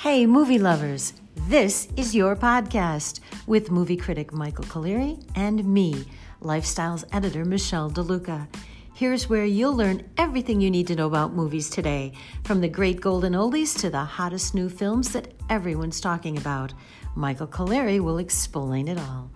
Hey, 0.00 0.24
movie 0.24 0.58
lovers, 0.58 1.12
this 1.36 1.86
is 1.94 2.14
your 2.14 2.34
podcast 2.34 3.20
with 3.46 3.70
movie 3.70 3.98
critic 3.98 4.32
Michael 4.32 4.64
Colleary 4.64 5.18
and 5.34 5.62
me, 5.62 6.06
Lifestyles 6.40 7.04
editor 7.12 7.44
Michelle 7.44 7.90
DeLuca. 7.90 8.48
Here's 8.94 9.28
where 9.28 9.44
you'll 9.44 9.76
learn 9.76 10.08
everything 10.16 10.58
you 10.58 10.70
need 10.70 10.86
to 10.86 10.96
know 10.96 11.06
about 11.06 11.34
movies 11.34 11.68
today, 11.68 12.14
from 12.44 12.62
the 12.62 12.68
great 12.68 13.02
golden 13.02 13.34
oldies 13.34 13.78
to 13.80 13.90
the 13.90 14.02
hottest 14.02 14.54
new 14.54 14.70
films 14.70 15.12
that 15.12 15.34
everyone's 15.50 16.00
talking 16.00 16.38
about. 16.38 16.72
Michael 17.14 17.46
Colleary 17.46 18.00
will 18.00 18.16
explain 18.16 18.88
it 18.88 18.96
all. 18.96 19.30